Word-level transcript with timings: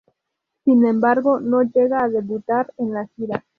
Sin 0.65 0.83
embargo, 0.87 1.39
no 1.39 1.61
llega 1.61 2.03
a 2.03 2.09
debutar 2.09 2.73
en 2.79 2.91
la 2.93 3.05
gira. 3.15 3.45